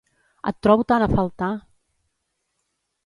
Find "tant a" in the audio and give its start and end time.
0.91-1.09